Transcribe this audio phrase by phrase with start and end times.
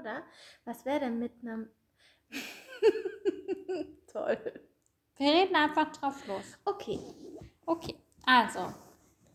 [0.00, 0.22] Oder
[0.64, 1.68] was wäre denn mit einem.
[4.10, 4.68] Toll.
[5.16, 6.58] Wir reden einfach drauf los.
[6.64, 6.98] Okay.
[7.66, 8.72] Okay, also,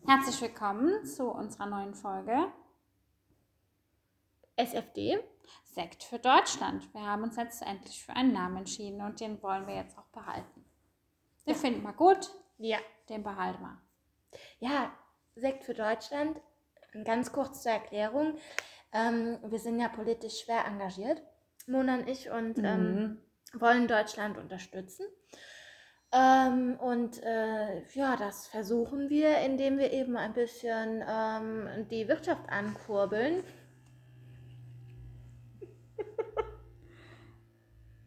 [0.08, 2.52] herzlich willkommen zu unserer neuen Folge
[4.56, 5.20] SFD.
[5.62, 6.92] Sekt für Deutschland.
[6.92, 10.06] Wir haben uns jetzt endlich für einen Namen entschieden und den wollen wir jetzt auch
[10.08, 10.64] behalten.
[11.46, 11.60] Den Ja.
[11.60, 12.28] finden wir gut,
[12.58, 12.78] Ja.
[13.08, 13.80] den behalten wir.
[14.58, 14.92] Ja,
[15.36, 16.40] Sekt für Deutschland.
[17.04, 18.38] Ganz kurz zur Erklärung.
[18.92, 21.22] Ähm, wir sind ja politisch schwer engagiert,
[21.66, 23.18] Mona und ich, und ähm,
[23.52, 25.06] wollen Deutschland unterstützen.
[26.12, 32.48] Ähm, und äh, ja, das versuchen wir, indem wir eben ein bisschen ähm, die Wirtschaft
[32.48, 33.42] ankurbeln.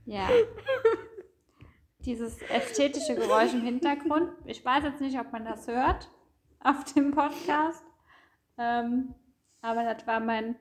[0.05, 0.27] Ja.
[1.99, 4.31] Dieses ästhetische Geräusch im Hintergrund.
[4.45, 6.09] Ich weiß jetzt nicht, ob man das hört
[6.61, 7.83] auf dem Podcast.
[8.57, 9.13] Ähm,
[9.61, 10.55] aber das war mein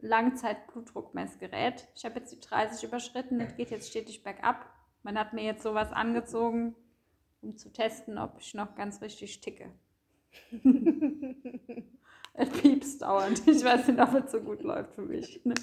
[0.00, 1.88] Langzeit-Blutdruckmessgerät.
[1.94, 3.38] Ich habe jetzt die 30 überschritten.
[3.38, 4.66] Das geht jetzt stetig bergab.
[5.02, 6.74] Man hat mir jetzt sowas angezogen,
[7.40, 9.70] um zu testen, ob ich noch ganz richtig ticke.
[12.40, 13.42] Es piepst dauernd.
[13.48, 15.44] Ich weiß nicht, ob es so gut läuft für mich.
[15.44, 15.54] Ne?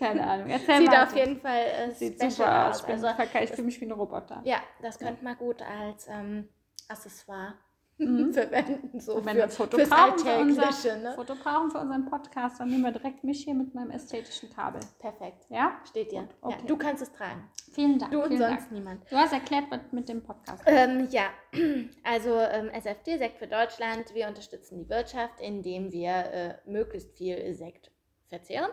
[0.00, 0.48] Keine Ahnung.
[0.48, 1.04] Erzähl Sieht mal.
[1.04, 2.82] auf jeden Fall äh, Sieht super aus.
[2.82, 3.04] aus.
[3.04, 3.06] Also,
[3.42, 4.42] ich fühle mich wie ein Roboter.
[4.44, 6.48] ja, das könnte man gut als ähm,
[6.88, 7.54] Accessoire
[7.98, 8.32] Mhm.
[8.32, 9.00] verwenden.
[9.00, 11.12] So wenn für, wir Foto brauchen, für unser, Ne?
[11.14, 14.80] Foto brauchen für unseren Podcast, dann nehmen wir direkt mich hier mit meinem ästhetischen Kabel.
[14.98, 15.46] Perfekt.
[15.48, 15.80] Ja?
[15.88, 16.28] Steht dir.
[16.40, 16.56] Okay.
[16.60, 17.50] Ja, du kannst es tragen.
[17.72, 18.12] Vielen Dank.
[18.12, 18.72] Du und sonst Dank.
[18.72, 19.10] niemand.
[19.10, 21.30] Du hast erklärt, was mit dem Podcast Ähm, ja,
[22.04, 27.54] also ähm, SFD, Sekt für Deutschland, wir unterstützen die Wirtschaft, indem wir äh, möglichst viel
[27.54, 27.90] Sekt
[28.28, 28.70] verzehren.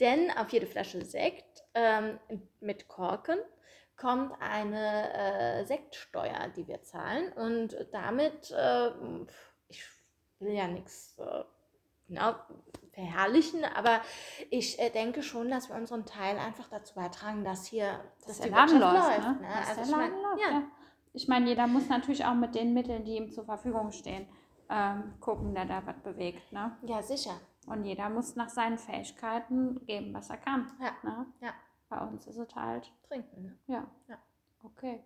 [0.00, 2.18] Denn auf jede Flasche Sekt ähm,
[2.60, 3.38] mit Korken
[3.96, 7.32] kommt eine äh, Sektsteuer, die wir zahlen.
[7.32, 8.90] Und damit, äh,
[9.68, 9.82] ich
[10.38, 11.44] will ja nichts äh,
[12.08, 12.34] genau,
[12.92, 14.00] verherrlichen, aber
[14.50, 18.40] ich äh, denke schon, dass wir unseren Teil einfach dazu beitragen, dass hier dass dass
[18.40, 18.94] der Laden läuft.
[18.94, 19.20] läuft.
[19.20, 19.32] Ne?
[19.40, 19.48] ne?
[19.48, 20.50] Dass Also der ich mein, läuft, ja.
[20.50, 20.62] ja.
[21.12, 24.28] Ich meine, jeder muss natürlich auch mit den Mitteln, die ihm zur Verfügung stehen,
[24.68, 26.52] ähm, gucken, der da was bewegt.
[26.52, 26.76] Ne?
[26.82, 27.40] ja, sicher.
[27.66, 30.70] Und jeder muss nach seinen Fähigkeiten geben, was er kann.
[30.80, 30.92] Ja.
[31.02, 31.26] Ne?
[31.40, 31.54] Ja.
[31.88, 33.42] Bei uns ist es halt, Trinken.
[33.42, 33.58] Ne?
[33.66, 33.86] ja.
[34.08, 34.18] Ja.
[34.62, 35.04] Okay.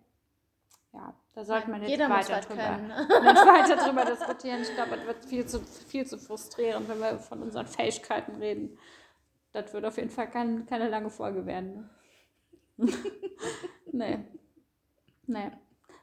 [0.93, 2.87] Ja, da sollte man jetzt Jeder weiter drüber, können.
[2.87, 3.07] Ne?
[3.07, 4.61] nicht weiter drüber diskutieren.
[4.61, 8.77] Ich glaube, es wird viel zu, viel zu frustrierend, wenn wir von unseren Fähigkeiten reden.
[9.53, 11.89] Das wird auf jeden Fall kein, keine lange Folge werden.
[12.77, 12.91] Ne?
[13.91, 14.19] nee.
[15.27, 15.51] Nee.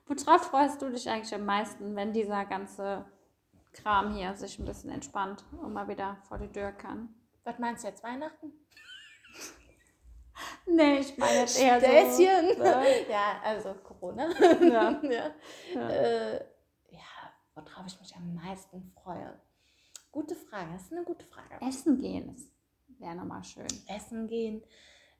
[0.07, 3.05] Worauf freust du dich eigentlich am meisten, wenn dieser ganze
[3.75, 7.15] Kram hier sich ein bisschen entspannt und mal wieder vor die Tür kann?
[7.45, 8.53] Was meinst du jetzt, Weihnachten?
[10.67, 12.57] Nee, ich meine jetzt eher Späßchen.
[12.57, 12.63] so.
[12.63, 13.07] Ne?
[13.11, 14.29] Ja, also Corona.
[14.61, 14.91] Ja.
[15.03, 15.31] ja.
[15.75, 15.91] Ja.
[15.91, 16.45] Äh,
[16.91, 19.41] ja, worauf ich mich am meisten freue.
[20.13, 21.59] Gute Frage, das ist eine gute Frage.
[21.61, 22.37] Essen gehen
[22.99, 23.67] wäre nochmal schön.
[23.87, 24.63] Essen gehen,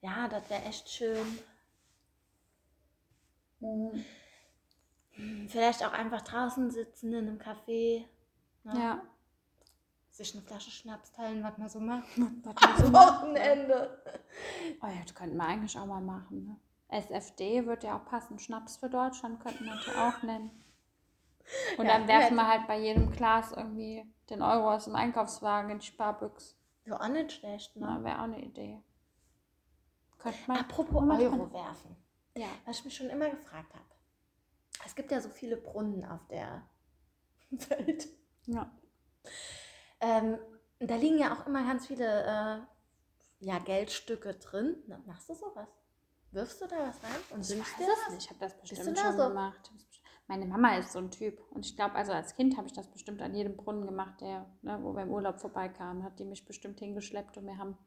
[0.01, 1.39] ja, das wäre echt schön.
[3.61, 4.05] Mhm.
[5.13, 8.05] Hm, Vielleicht auch einfach draußen sitzen in einem Café.
[8.65, 8.73] ne?
[8.75, 9.03] Ja.
[10.19, 12.09] Sich eine Flasche Schnaps teilen, was man so macht.
[12.17, 13.29] Was man so macht, ne?
[13.31, 14.03] Wochenende.
[14.83, 16.45] Oh ja, das könnten wir eigentlich auch mal machen.
[16.45, 16.57] Ne?
[17.01, 18.37] SFD wird ja auch passen.
[18.41, 20.51] Schnaps für Deutschland könnten wir natürlich auch nennen.
[21.79, 25.71] Und Ja, dann werfen wir halt bei jedem Glas irgendwie den Euro aus dem Einkaufswagen
[25.71, 26.57] in die Sparbüchse.
[26.85, 27.99] Ja, auch nicht schlecht, ne?
[28.03, 28.83] Wäre auch eine Idee.
[30.19, 30.57] Könnte man.
[30.59, 31.97] Apropos Euro dran- werfen.
[32.37, 32.49] Ja.
[32.65, 33.85] Was ich mich schon immer gefragt habe.
[34.85, 36.63] Es gibt ja so viele Brunnen auf der
[37.51, 38.09] Welt.
[38.47, 38.69] ja.
[40.01, 40.39] Ähm,
[40.81, 44.77] da liegen ja auch immer ganz viele äh, ja, Geldstücke drin.
[44.87, 45.69] Na, machst du sowas?
[46.31, 48.15] Wirfst du da was rein und weiß dir es was?
[48.15, 48.25] nicht.
[48.25, 49.29] Ich habe das bestimmt da schon so?
[49.29, 49.71] gemacht.
[50.27, 51.41] Meine Mama ist so ein Typ.
[51.51, 54.45] Und ich glaube, also als Kind habe ich das bestimmt an jedem Brunnen gemacht, der,
[54.63, 57.79] ne, wo wir im Urlaub vorbeikamen, hat die mich bestimmt hingeschleppt und wir haben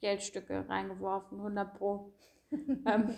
[0.00, 2.12] Geldstücke reingeworfen, 100 pro.
[2.50, 3.14] ähm,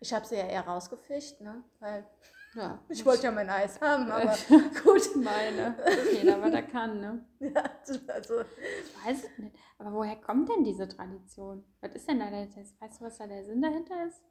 [0.00, 1.64] Ich habe sie ja eher rausgefischt, ne?
[1.80, 2.06] Weil
[2.54, 4.34] ja, ich wollte ja mein Eis haben, aber
[4.84, 5.16] gut.
[5.16, 5.76] meine.
[6.12, 7.24] Jeder, was er kann, ne?
[7.40, 7.62] Ja,
[8.14, 9.56] also, Ich weiß es nicht.
[9.78, 11.64] Aber woher kommt denn diese Tradition?
[11.80, 14.22] Was ist denn da der, das- weißt du, was da der Sinn dahinter ist?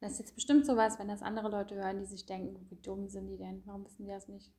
[0.00, 3.08] Das ist jetzt bestimmt sowas, wenn das andere Leute hören, die sich denken, wie dumm
[3.08, 3.62] sind die denn?
[3.66, 4.52] Warum wissen die das nicht?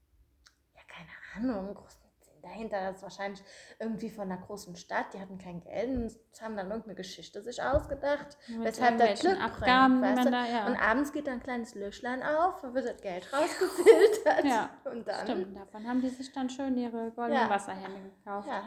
[0.76, 1.10] ja, keine
[1.56, 2.09] Ahnung, großen Sinn
[2.42, 2.80] dahinter.
[2.82, 3.42] Das ist wahrscheinlich
[3.80, 5.14] irgendwie von einer großen Stadt.
[5.14, 8.38] Die hatten kein Geld und haben dann irgendeine Geschichte sich ausgedacht.
[8.48, 10.68] Mit Weshalb das irgendwelchen Glück Abgaben, bringt, da, ja.
[10.68, 14.44] Und abends geht dann ein kleines Löschlein auf, dann wird das Geld rausgefiltert.
[14.46, 15.28] Ja, und dann.
[15.28, 17.50] Stimmt, davon haben die sich dann schön ihre goldenen Ja.
[17.50, 18.48] Wasserhähne gekauft.
[18.48, 18.64] Ja,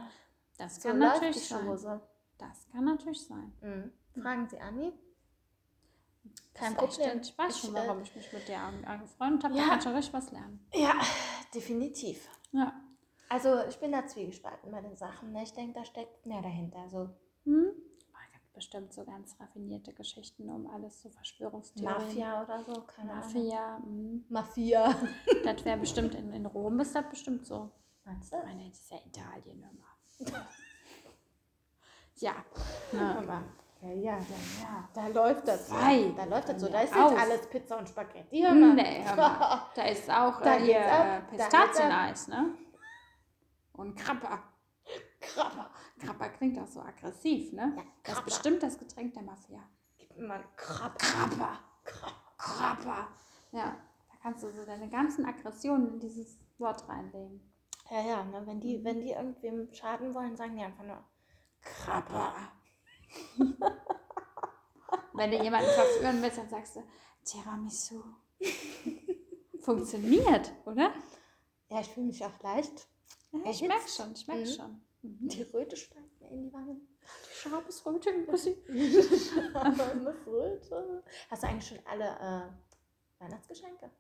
[0.59, 1.67] Das so kann läuft natürlich sein.
[1.67, 2.01] Chose.
[2.39, 3.53] Das kann natürlich sein.
[3.61, 4.21] Mhm.
[4.23, 4.93] Fragen Sie Anni.
[6.55, 7.21] Kein Das ist echt- Problem.
[7.23, 9.55] Ich weiß schon, warum ich mich mit dir an- angefreundet habe.
[9.55, 9.63] ja.
[9.65, 10.67] Da kannst du richtig was lernen.
[10.75, 10.95] Ja,
[11.55, 12.29] definitiv.
[12.53, 12.73] Ja.
[13.33, 15.33] Also ich bin da zwiegespalten bei den Sachen.
[15.33, 15.43] Ne?
[15.43, 16.87] Ich denke, da steckt mehr dahinter.
[16.91, 17.09] So
[17.45, 17.73] Hm?
[17.73, 21.99] Oh, es gibt bestimmt so ganz raffinierte Geschichten um alles, so Verschwörungstheorien.
[22.07, 23.25] Mafia oder so, keine Ahnung.
[23.25, 23.77] Mafia.
[23.79, 24.25] hm.
[24.29, 24.95] Mafia.
[25.45, 27.71] Das wäre bestimmt in, in Rom, ist das bestimmt so.
[28.05, 28.37] Meinst du?
[28.37, 30.31] Ich meine, das ist ja Italien immer.
[32.17, 32.35] ja.
[32.93, 33.17] Ne?
[33.19, 33.43] Aber,
[33.81, 34.19] ja, ja, ja,
[34.63, 34.89] ja.
[34.93, 35.69] Da läuft das.
[35.69, 35.75] so.
[35.75, 36.69] Weit Da läuft das so.
[36.69, 37.19] Da ist jetzt aus.
[37.19, 38.43] alles Pizza und Spaghetti.
[38.43, 38.75] Hör mal.
[38.75, 39.63] Nee, hör mal.
[39.75, 41.07] Da ist auch Da äh, hier ab.
[41.33, 42.55] äh, Pistazieneis, ne?
[43.73, 44.43] Und Krapper.
[45.21, 45.71] Krabber.
[45.99, 47.75] Krapper klingt auch so aggressiv, ne?
[47.77, 48.25] Ja, das ist Krapper.
[48.25, 49.63] bestimmt das Getränk der Mafia.
[49.99, 51.59] Gib mir mal einen Krabber.
[51.85, 52.13] Krapper.
[52.37, 53.09] Krapper.
[53.53, 53.77] Ja,
[54.09, 57.53] da kannst du so deine ganzen Aggressionen in dieses Wort reinlegen.
[57.91, 58.43] Ja, ja, ne?
[58.47, 61.05] wenn, die, wenn die irgendwem schaden wollen, sagen die einfach nur
[61.61, 62.35] Krapper.
[65.15, 66.83] Wenn du jemanden verführen willst, dann sagst du
[67.25, 68.03] Tiramisu.
[69.61, 70.93] Funktioniert, oder?
[71.69, 72.89] Ja, ich fühle mich auch leicht.
[73.33, 74.47] Ja, ich merke schon, ich merke Mhm.
[74.47, 74.83] schon.
[75.03, 75.29] Mhm.
[75.29, 76.89] Die Röte steigt mir in die Wangen.
[77.33, 78.55] Schabesröte ein bisschen.
[79.55, 81.03] Eine Röte.
[81.31, 83.91] Hast du eigentlich schon alle äh, Weihnachtsgeschenke?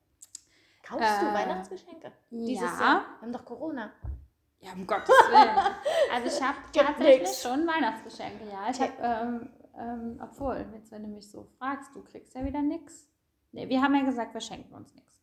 [0.82, 2.12] Kaufst du Äh, Weihnachtsgeschenke?
[2.31, 2.81] Dieses ja.
[2.81, 3.00] Jahr?
[3.00, 3.93] Wir haben doch Corona.
[4.61, 5.75] Ja, um Gottes Willen.
[6.12, 7.43] Also ich habe tatsächlich nix.
[7.43, 8.70] schon Weihnachtsgeschenke, ja.
[8.70, 12.62] Ich habe, ähm, ähm, obwohl, jetzt wenn du mich so fragst, du kriegst ja wieder
[12.62, 13.09] nichts.
[13.50, 15.20] Nee, wir haben ja gesagt, wir schenken uns nichts.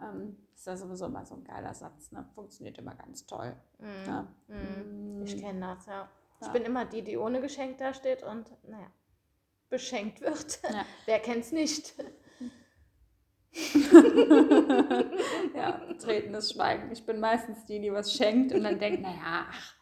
[0.00, 2.24] Ähm, ist ja sowieso immer so ein geiler Satz, ne?
[2.34, 3.56] Funktioniert immer ganz toll.
[3.78, 3.86] Mhm.
[4.06, 4.28] Ja.
[4.48, 5.22] Mhm.
[5.24, 5.40] Ich Mm.
[5.40, 6.08] kenne das, ja.
[6.40, 6.52] Ich Ja.
[6.52, 8.90] bin immer die, die ohne Geschenk da steht und, naja,
[9.70, 10.60] beschenkt wird.
[10.62, 10.84] Ja.
[11.06, 11.94] Wer kennt's nicht?
[15.54, 16.90] ja, betretenes Schweigen.
[16.92, 19.74] Ich bin meistens die, die was schenkt und dann denkt, naja, ach,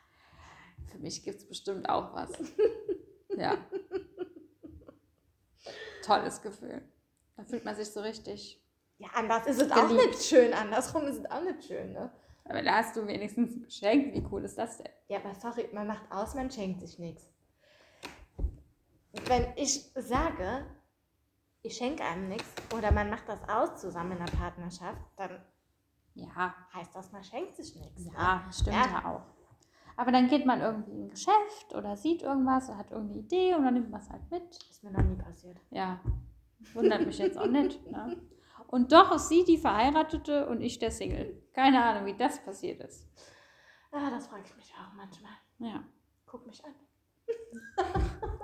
[0.87, 2.31] für mich gibt es bestimmt auch was.
[3.37, 3.57] Ja.
[6.05, 6.83] Tolles Gefühl.
[7.37, 8.63] Da fühlt man sich so richtig.
[8.99, 10.07] Ja, anders ist es auch Geliebt.
[10.07, 10.53] nicht schön.
[10.55, 12.11] Andersrum ist es auch nicht schön, ne?
[12.45, 14.15] Aber da hast du wenigstens ein Geschenk.
[14.15, 14.89] Wie cool ist das denn?
[15.09, 17.29] Ja, aber sorry, man macht aus, man schenkt sich nichts.
[19.27, 20.65] Wenn ich sage,
[21.63, 25.41] ich schenke einem nichts oder man macht das aus zusammen in der Partnerschaft, dann
[26.15, 28.05] Ja, heißt das, man schenkt sich nichts.
[28.05, 28.13] ne?
[28.17, 28.87] ja, stimmt Ja.
[28.87, 29.05] ja.
[29.11, 29.23] auch.
[29.99, 33.55] Aber dann geht man irgendwie in ein Geschäft oder sieht irgendwas oder hat irgendeine Idee
[33.55, 34.57] und dann nimmt man es halt mit.
[34.71, 35.57] Ist mir noch nie passiert.
[35.71, 36.01] Ja,
[36.75, 37.85] wundert mich jetzt auch nicht.
[37.91, 38.17] Ne?
[38.69, 41.43] Und doch ist sie die Verheiratete und ich der Single.
[41.55, 43.07] Keine Ahnung, wie das passiert ist.
[43.93, 45.33] Ah, das frage ich mich auch manchmal.
[45.59, 45.85] Ja,
[46.27, 46.75] Guck mich an.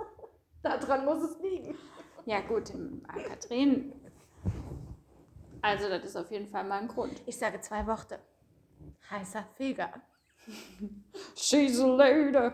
[0.63, 1.77] Daran muss es liegen.
[2.25, 3.93] ja gut, im- Katrin.
[5.61, 7.21] Also, das ist auf jeden Fall mal ein Grund.
[7.25, 8.19] Ich sage zwei Worte.
[9.09, 9.91] Heißer Feger.
[11.35, 12.53] She's a lady.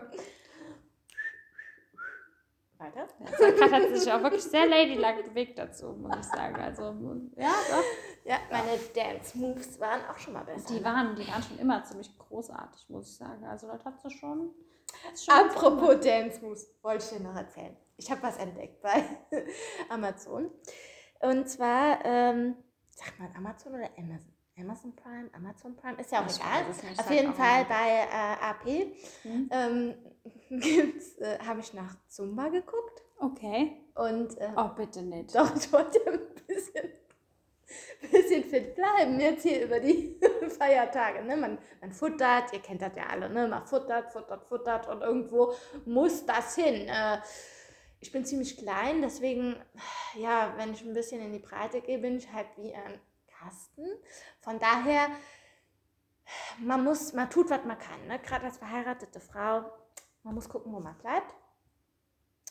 [2.80, 3.06] Weiter?
[3.38, 6.56] Sakrat hat sich auch wirklich sehr ladylike bewegt dazu, muss ich sagen.
[6.56, 6.82] Also,
[7.36, 7.84] ja, doch.
[8.24, 10.74] Ja, meine Dance Moves waren auch schon mal besser.
[10.74, 13.44] Die waren, die waren schon immer ziemlich großartig, muss ich sagen.
[13.44, 14.54] Also, das hat sie schon.
[15.14, 17.76] schon Apropos Dance Moves, wollte ich dir noch erzählen.
[17.96, 19.04] Ich habe was entdeckt bei
[19.88, 20.50] Amazon.
[21.20, 22.56] Und zwar, ähm,
[22.90, 24.32] sagt man Amazon oder Amazon?
[24.60, 26.64] Amazon Prime, Amazon Prime, ist ja auch Ich egal.
[26.98, 28.92] Auf jeden Fall bei äh, AP
[29.22, 29.48] Hm?
[29.50, 29.94] ähm,
[31.20, 33.02] äh, habe ich nach Zumba geguckt.
[33.18, 33.76] Okay.
[33.94, 35.34] Und äh, Oh, bitte nicht.
[35.34, 36.90] doch, ich wollte ein bisschen,
[38.10, 40.18] bisschen fit bleiben, jetzt hier über die
[40.58, 41.22] Feiertage.
[41.24, 41.36] Ne?
[41.36, 43.46] Man, man futtert, ihr kennt das ja alle, ne?
[43.48, 45.52] man futtert, futtert, futtert und irgendwo
[45.84, 46.88] muss das hin.
[46.88, 47.18] Äh,
[48.02, 49.56] ich bin ziemlich klein, deswegen,
[50.14, 52.98] ja, wenn ich ein bisschen in die Breite gehe, bin ich halt wie ein
[53.80, 53.98] Kasten.
[54.40, 55.08] Von daher,
[56.58, 58.06] man muss, man tut, was man kann.
[58.06, 58.18] Ne?
[58.20, 59.64] Gerade als verheiratete Frau,
[60.22, 61.34] man muss gucken, wo man bleibt.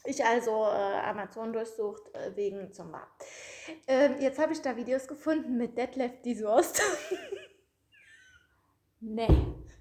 [0.05, 3.05] Ich also äh, Amazon durchsucht äh, wegen Zumba.
[3.85, 6.81] Ähm, jetzt habe ich da Videos gefunden mit Detlef die Soest.
[9.01, 9.29] Nee.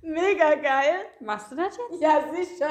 [0.01, 1.07] Mega geil.
[1.19, 2.01] Machst du das jetzt?
[2.01, 2.69] Ja, sicher.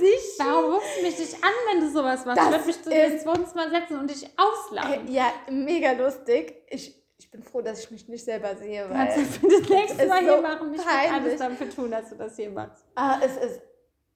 [0.00, 0.44] Sicher.
[0.44, 2.38] Warum rufst du mich nicht an, wenn du sowas machst?
[2.38, 5.06] Das ich würde mich zu dir ins Wohnzimmer setzen und dich auslachen.
[5.06, 6.60] Äh, ja, mega lustig.
[6.70, 9.48] Ich, ich bin froh, dass ich mich nicht selber sehe, Du kannst weil das für
[9.48, 10.74] das nächste Mal so hier machen.
[10.74, 12.84] Ich werde alles dafür tun, dass du das hier machst.
[12.96, 13.60] ah, es ist,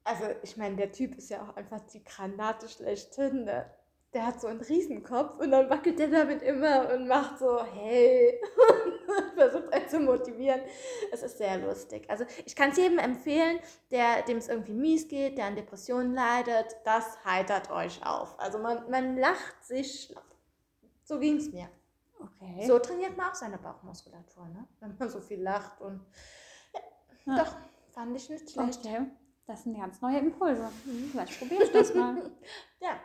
[0.03, 3.45] also ich meine, der Typ ist ja auch einfach die Granate schlechthin.
[3.45, 3.65] Ne?
[4.13, 8.41] Der hat so einen Riesenkopf und dann wackelt der damit immer und macht so, hey,
[8.69, 10.61] und versucht einen zu motivieren.
[11.11, 12.09] Es ist sehr lustig.
[12.09, 13.59] Also ich kann es jedem empfehlen,
[13.91, 18.37] der dem es irgendwie mies geht, der an Depressionen leidet, das heitert euch auf.
[18.39, 20.25] Also man, man lacht sich schlapp.
[21.03, 21.69] So ging es mir.
[22.19, 22.65] Okay.
[22.67, 24.67] So trainiert man auch seine Bauchmuskulatur, ne?
[24.81, 26.05] wenn man so viel lacht und
[26.73, 26.81] ja,
[27.35, 27.43] Ja.
[27.43, 27.55] doch,
[27.93, 28.79] fand ich nicht schlecht.
[28.85, 29.05] Okay.
[29.47, 30.69] Das sind ganz neue Impulse.
[31.11, 32.29] Vielleicht probiere ich das mal.
[32.81, 32.99] Ja,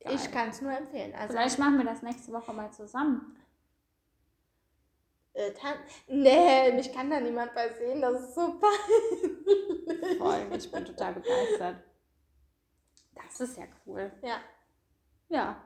[0.00, 0.14] Geil.
[0.16, 1.14] ich kann es nur empfehlen.
[1.14, 3.36] Also Vielleicht machen wir das nächste Woche mal zusammen.
[5.32, 5.74] äh, Tan
[6.08, 10.18] Nee, mich kann da niemand bei sehen, das ist so peinlich.
[10.18, 11.82] Voll, ich bin total begeistert.
[13.14, 14.12] Das ist ja cool.
[14.22, 14.40] Ja.
[15.28, 15.56] Ja,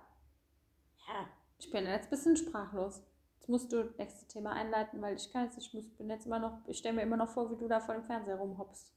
[1.09, 1.29] Ja.
[1.59, 3.03] Ich bin jetzt ein bisschen sprachlos.
[3.37, 6.27] Jetzt musst du das nächste Thema einleiten, weil ich kann jetzt, ich muss, bin jetzt
[6.27, 8.93] immer noch, ich stelle mir immer noch vor, wie du da vor dem Fernseher rumhoppst.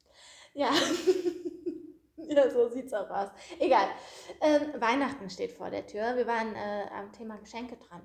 [0.53, 0.71] Ja.
[2.17, 3.29] ja, so sieht's auch aus.
[3.59, 3.87] Egal.
[4.41, 6.15] Ähm, Weihnachten steht vor der Tür.
[6.15, 8.01] Wir waren äh, am Thema Geschenke dran.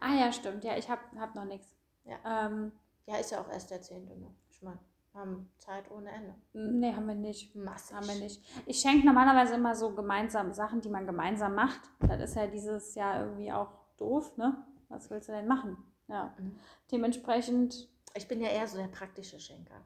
[0.00, 0.64] Ah ja, stimmt.
[0.64, 1.68] Ja, ich habe hab noch nichts.
[2.04, 2.46] Ja.
[2.46, 2.72] Ähm,
[3.06, 4.04] Ja, ist ja auch erst der 10.
[4.06, 4.34] Ne?
[4.50, 4.80] Ich meine,
[5.16, 6.34] haben Zeit ohne Ende.
[6.52, 7.54] nee, haben wir nicht.
[7.56, 7.96] Massig.
[7.96, 8.42] Haben wir nicht.
[8.66, 11.80] Ich schenke normalerweise immer so gemeinsam Sachen, die man gemeinsam macht.
[12.00, 14.56] Das ist ja dieses Jahr irgendwie auch doof, ne?
[14.88, 15.76] Was willst du denn machen?
[16.08, 16.34] Ja.
[16.38, 16.58] Mhm.
[16.92, 19.80] Dementsprechend, Ich bin ja eher so der praktische Schenker.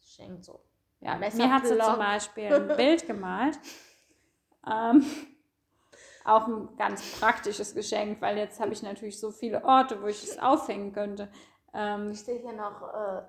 [0.00, 0.60] Schenkt so.
[1.00, 3.58] ja, Messer, mir hat sie zum Beispiel ein Bild gemalt.
[4.66, 5.04] Ähm,
[6.24, 10.22] auch ein ganz praktisches Geschenk, weil jetzt habe ich natürlich so viele Orte, wo ich
[10.24, 11.30] es aufhängen könnte.
[11.72, 13.22] Ähm, Ich sehe hier noch äh,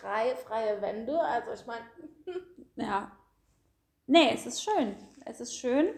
[0.00, 1.18] drei freie Wände.
[1.20, 1.84] Also ich meine,
[2.76, 3.10] Ja.
[4.06, 4.96] Nee, es ist schön.
[5.24, 5.88] Es ist schön.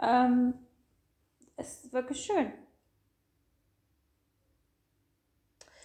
[0.00, 0.54] Ähm,
[1.56, 2.52] es ist wirklich schön.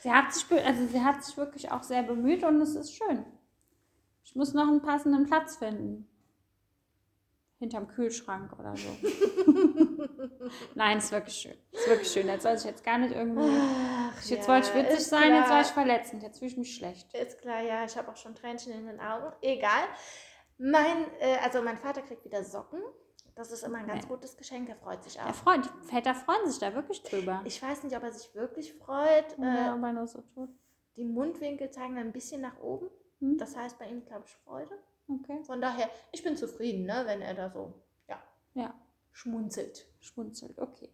[0.02, 3.26] Sie hat sich, also sie hat sich wirklich auch sehr bemüht und es ist schön.
[4.24, 6.08] Ich muss noch einen passenden Platz finden.
[7.62, 8.90] Hinterm Kühlschrank oder so.
[10.76, 11.54] Nein, es ist wirklich schön.
[11.72, 12.28] Es ist wirklich schön.
[12.28, 13.48] Jetzt soll ich jetzt gar nicht irgendwie.
[13.52, 15.62] Ach, Jetzt ja, wollte ich witzig sein, jetzt war klar.
[15.62, 16.24] ich verletzend.
[16.24, 17.14] Jetzt fühle ich mich schlecht.
[17.16, 19.32] Ist klar, ja, ich habe auch schon Tränchen in den Augen.
[19.42, 19.84] Egal.
[20.58, 22.82] Mein, äh, also mein Vater kriegt wieder Socken.
[23.36, 24.68] Das ist immer ein ganz gutes Geschenk.
[24.68, 25.34] Er freut sich auch.
[25.36, 27.42] Freund, die Väter freuen sich da wirklich drüber.
[27.46, 29.38] Ich weiß nicht, ob er sich wirklich freut.
[29.38, 30.50] ja, Äh, nur so tut.
[30.98, 32.90] die Mundwinkel zeigen ein bisschen nach oben.
[33.20, 33.38] Hm?
[33.38, 34.78] Das heißt bei ihm, glaube ich, Freude.
[35.12, 35.44] Okay.
[35.44, 37.74] Von daher, ich bin zufrieden, ne, wenn er da so,
[38.08, 38.18] ja,
[38.54, 38.74] Ja.
[39.12, 39.88] schmunzelt.
[40.00, 40.90] Schmunzelt, okay.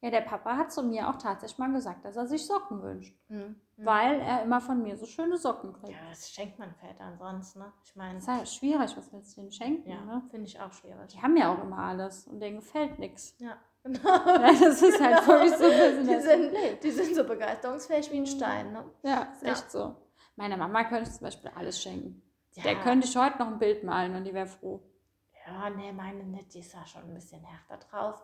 [0.00, 3.14] Ja, der Papa hat zu mir auch tatsächlich mal gesagt, dass er sich Socken wünscht,
[3.28, 3.54] Hm.
[3.76, 5.92] weil er immer von mir so schöne Socken kriegt.
[5.92, 7.72] Ja, das schenkt man Vätern sonst, ne?
[7.84, 10.22] Ich meine, Das ist ja schwierig, was willst du denen schenken, ja, ne?
[10.30, 11.12] finde ich auch schwierig.
[11.12, 13.36] Die haben ja auch immer alles und denen gefällt nichts.
[13.38, 14.00] Ja, genau.
[14.08, 18.26] Ja, das ist halt wirklich so ein Die sind, die sind so begeisterungsfähig wie ein
[18.26, 18.84] Stein, ne?
[19.04, 19.52] Ja, ist Ja.
[19.52, 19.94] echt so.
[20.34, 22.22] Meiner Mama könnte ich zum Beispiel alles schenken.
[22.54, 22.62] Ja.
[22.64, 24.80] Der könnte ich heute noch ein Bild malen und die wäre froh.
[25.46, 28.22] Ja, nee, meine nicht, die ist da schon ein bisschen härter drauf.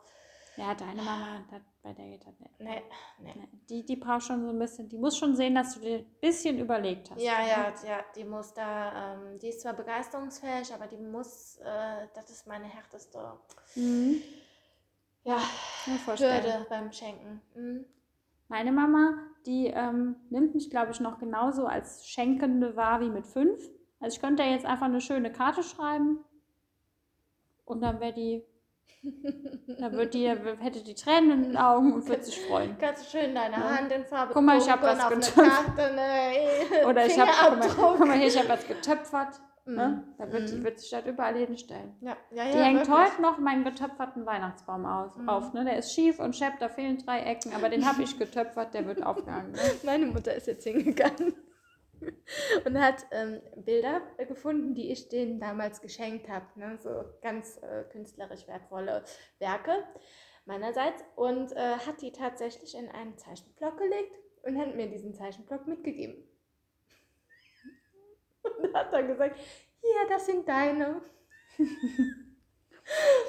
[0.56, 2.58] Ja, deine Mama, das, bei der geht das nicht.
[2.58, 2.82] Nee,
[3.20, 3.32] nee.
[3.36, 5.98] Nee, Die, die braucht schon so ein bisschen, die muss schon sehen, dass du dir
[5.98, 7.20] ein bisschen überlegt hast.
[7.22, 12.08] Ja, ja, ja, die muss da, ähm, die ist zwar begeisterungsfähig, aber die muss, äh,
[12.14, 13.38] das ist meine härteste,
[13.76, 14.20] Mhm.
[15.22, 15.38] ja.
[15.86, 17.40] Hürde beim Schenken.
[17.54, 17.84] Mhm.
[18.48, 19.14] Meine Mama,
[19.46, 23.62] die ähm, nimmt mich, glaube ich, noch genauso als Schenkende wahr wie mit fünf.
[24.00, 26.18] Also ich könnte ihr jetzt einfach eine schöne Karte schreiben
[27.64, 28.44] und dann wäre die,
[29.80, 32.76] dann wird die, hätte die Tränen in den Augen und würde sich freuen.
[32.78, 33.76] Kannst du schön deine Ja.
[33.78, 35.48] Hand in Farbe Guck mal, ich hab tunken was eine.
[35.48, 37.96] Karte, ne, Oder ich habe, guck, mal- Fingerabdruck.
[37.98, 39.40] guck mal hier, ich habe was getöpfert.
[39.66, 39.86] Ne?
[40.06, 40.14] Mhm.
[40.16, 40.64] Da wird, Mhm.
[40.64, 41.94] wird sich das überall hinstellen.
[42.00, 42.96] Ja, ja, ja, Die hängt wirklich.
[43.12, 45.28] heute noch meinen getöpferten Weihnachtsbaum aus, Mhm.
[45.28, 45.52] auf.
[45.52, 45.64] Ne?
[45.66, 48.86] Der ist schief und schepp, da fehlen drei Ecken, aber den habe ich getöpfert, der
[48.86, 49.52] wird aufgehangen.
[49.52, 49.58] Ne?
[49.84, 51.34] Meine Mutter ist jetzt hingegangen
[52.64, 56.46] und hat ähm, Bilder gefunden, die ich denen damals geschenkt habe.
[56.56, 56.78] Ne?
[56.78, 59.04] So ganz äh, künstlerisch wertvolle
[59.38, 59.84] Werke
[60.44, 61.02] meinerseits.
[61.16, 64.12] Und äh, hat die tatsächlich in einen Zeichenblock gelegt
[64.42, 66.24] und hat mir diesen Zeichenblock mitgegeben.
[68.62, 69.38] Und hat dann gesagt,
[69.80, 71.02] hier, das sind deine.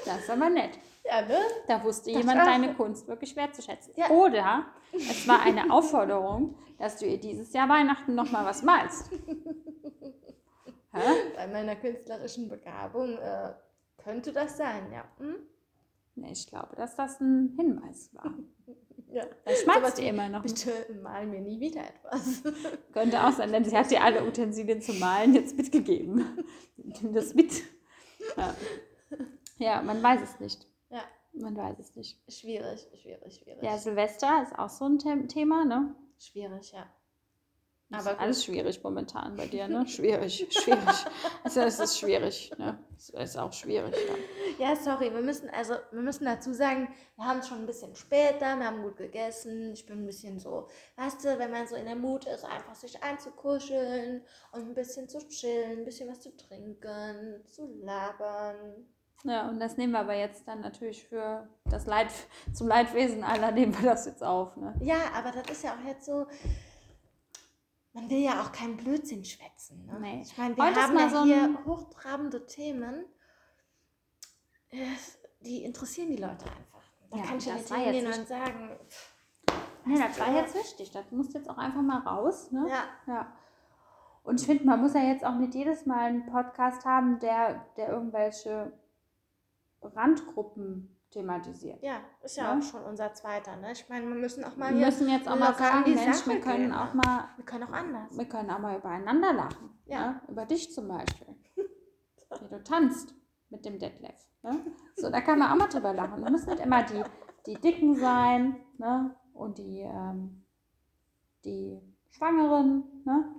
[0.06, 0.78] Das ist aber nett.
[1.04, 1.38] Ja, ne?
[1.66, 3.94] Da wusste Das jemand deine Kunst wirklich wertzuschätzen.
[3.96, 4.10] Ja.
[4.10, 9.10] Oder es war eine Aufforderung, dass du ihr dieses Jahr Weihnachten nochmal was malst.
[10.92, 11.00] Hä?
[11.36, 13.52] Bei meiner künstlerischen Begabung äh,
[14.02, 15.04] könnte das sein, ja.
[15.18, 15.36] Hm?
[16.16, 18.34] Nee, ich glaube, dass das ein Hinweis war.
[19.12, 19.24] ja.
[19.44, 20.42] Da Sowas schmatzt wie, ihr immer noch.
[20.42, 22.42] Bitte mal mir nie wieder etwas.
[22.92, 26.44] Könnte auch sein, denn sie hat dir alle Utensilien zum Malen jetzt mitgegeben.
[26.76, 27.62] Nimm das mit.
[28.36, 28.54] Ja.
[29.58, 30.69] ja, man weiß es nicht.
[30.90, 31.02] Ja.
[31.32, 32.20] Man weiß es nicht.
[32.28, 33.62] Schwierig, schwierig, schwierig.
[33.62, 35.94] Ja, Silvester ist auch so ein The Thema, ne?
[36.18, 36.86] Schwierig, ja.
[37.90, 39.84] Das Aber ist alles schwierig momentan bei dir, ne?
[39.88, 41.04] Schwierig, schwierig.
[41.42, 42.78] Also es ist schwierig, ne?
[42.96, 43.94] Es ist auch schwierig.
[44.58, 44.68] Ja.
[44.68, 47.96] Ja, sorry, wir müssen, also, wir müssen dazu sagen, wir haben es schon ein bisschen
[47.96, 49.72] später, wir haben gut gegessen.
[49.72, 52.74] Ich bin ein bisschen so, weißt du, wenn man so in der Mut ist, einfach
[52.74, 58.86] sich einzukuscheln und ein bisschen zu chillen, ein bisschen was zu trinken, zu labern.
[59.24, 62.08] Ja, und das nehmen wir aber jetzt dann natürlich für das Leid,
[62.52, 64.74] zum Leidwesen aller nehmen wir das jetzt auf, ne?
[64.80, 66.26] Ja, aber das ist ja auch jetzt so,
[67.92, 69.86] man will ja auch keinen Blödsinn schwätzen.
[69.86, 69.98] Ne?
[70.00, 70.22] Nee.
[70.22, 73.04] Ich meine, wir Heute haben ja so hier hochtrabende Themen,
[75.40, 76.82] die interessieren die Leute einfach.
[77.10, 78.78] Da Ja, kann ich ja das nicht hingehen und sagen,
[79.84, 80.90] Nee, das war jetzt wichtig.
[80.90, 82.50] Das muss jetzt auch einfach mal raus.
[82.52, 82.66] Ne?
[82.68, 82.84] Ja.
[83.06, 83.32] Ja.
[84.22, 87.66] Und ich finde, man muss ja jetzt auch nicht jedes Mal einen Podcast haben, der,
[87.76, 88.72] der irgendwelche
[89.82, 91.82] Randgruppen thematisiert.
[91.82, 92.58] Ja, ist ja, Ja.
[92.58, 93.72] auch schon unser zweiter, ne?
[93.72, 96.40] Ich meine, wir müssen auch mal Wir müssen jetzt auch mal sagen, Mensch, Sache wir
[96.40, 97.02] können gehen, auch ne?
[97.04, 98.16] mal, Wir können auch anders.
[98.16, 99.70] wir können auch mal übereinander lachen.
[99.86, 100.10] Ja.
[100.12, 100.20] Ne?
[100.28, 101.34] Über dich zum Beispiel.
[101.56, 103.12] Wie du tanzt
[103.48, 104.14] mit dem Detlef.
[104.42, 104.60] Ne?
[104.96, 106.24] So, da kann man auch mal drüber lachen.
[106.24, 107.02] Du musst nicht immer die,
[107.46, 109.16] die Dicken sein ne?
[109.34, 110.44] und die, ähm,
[111.44, 112.84] die Schwangeren.
[113.04, 113.34] Ne?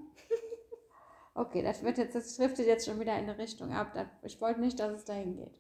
[1.34, 3.94] Okay, das wird jetzt, das driftet jetzt schon wieder in eine Richtung ab.
[4.24, 5.58] Ich wollte nicht, dass es dahin geht.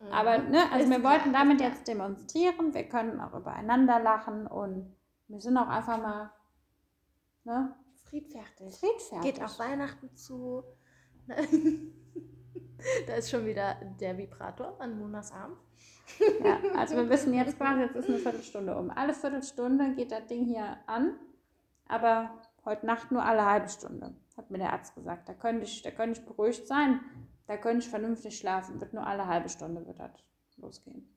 [0.00, 0.12] Mhm.
[0.12, 4.94] Aber ne, also wir wollten damit jetzt demonstrieren, wir können auch übereinander lachen und
[5.28, 6.30] wir sind auch einfach mal
[7.44, 7.74] ne,
[8.04, 8.78] friedfertig.
[8.78, 9.34] friedfertig.
[9.34, 10.64] Geht auf Weihnachten zu.
[13.06, 15.56] da ist schon wieder der Vibrator an Monas Arm.
[16.42, 18.90] Ja, also wir wissen jetzt quasi, jetzt ist eine Viertelstunde um.
[18.90, 21.18] Alle Viertelstunde geht das Ding hier an,
[21.86, 22.30] aber
[22.64, 25.28] heute Nacht nur alle halbe Stunde, hat mir der Arzt gesagt.
[25.28, 27.00] Da könnte ich, da könnte ich beruhigt sein,
[27.48, 30.10] da könnte ich vernünftig schlafen, wird nur alle halbe Stunde wird das
[30.58, 31.08] losgehen.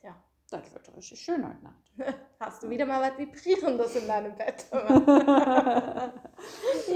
[0.00, 0.14] Tja,
[0.50, 1.90] Das wird richtig schön heute Nacht.
[2.38, 4.66] hast du wieder mal was Vibrierendes in deinem Bett?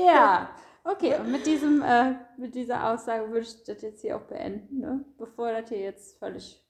[0.07, 0.51] ja,
[0.85, 4.81] okay, und mit, diesem, äh, mit dieser Aussage würde ich das jetzt hier auch beenden,
[4.81, 5.03] ne?
[5.17, 6.63] bevor das hier jetzt völlig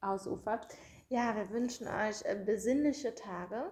[0.00, 0.66] ausufert.
[1.08, 3.70] ja, wir wünschen euch äh, besinnliche Tage.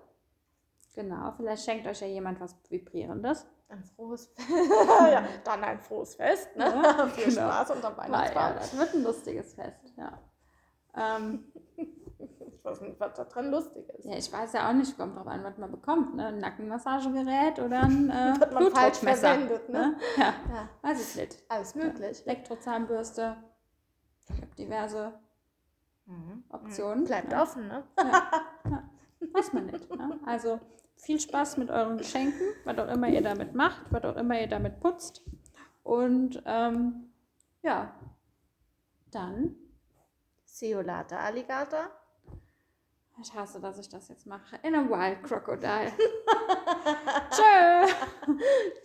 [0.94, 3.44] Genau, vielleicht schenkt euch ja jemand was Vibrierendes.
[3.72, 4.48] Ein frohes Fest.
[5.10, 6.54] ja, dann ein frohes Fest.
[6.56, 6.64] Ne?
[6.64, 7.48] Ja, Viel genau.
[7.50, 8.54] Spaß unterm Weil, ja, Weihnachtsbaum.
[8.58, 10.18] das wird ein lustiges Fest, ja.
[10.96, 11.44] Ähm,
[12.54, 14.04] Ich weiß nicht, was da dran lustig ist.
[14.04, 16.26] ja, ich weiß ja auch nicht, kommt drauf an, was man bekommt, ne?
[16.26, 19.28] Ein Nackenmassagegerät oder ein äh, Was man falsch Blutdruckmesser.
[19.30, 19.96] verwendet, ne?
[20.16, 21.42] Ja, Ja, weiß ich nicht.
[21.48, 22.22] alles möglich.
[22.24, 23.36] Elektrozahnbürste,
[24.28, 25.12] es gibt diverse
[26.06, 26.44] Mhm.
[26.50, 27.04] Optionen.
[27.04, 27.42] Bleibt ja.
[27.42, 27.82] offen, ne?
[29.32, 29.88] Weiß man nicht.
[29.96, 30.20] Ne?
[30.26, 30.60] Also
[31.02, 34.46] viel Spaß mit euren Geschenken, was auch immer ihr damit macht, was auch immer ihr
[34.46, 35.22] damit putzt.
[35.82, 37.12] Und ähm,
[37.62, 37.94] ja,
[39.10, 39.56] dann,
[40.44, 41.90] See you later, Alligator.
[43.20, 45.92] ich hasse, dass ich das jetzt mache, in a wild crocodile.
[47.30, 47.86] Tschö.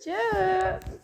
[0.00, 1.00] Tschüss.